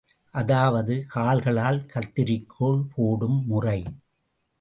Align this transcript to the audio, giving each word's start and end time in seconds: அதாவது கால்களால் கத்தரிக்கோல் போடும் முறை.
அதாவது 0.33 1.05
கால்களால் 1.07 1.85
கத்தரிக்கோல் 1.85 2.81
போடும் 2.95 3.45
முறை. 3.45 3.77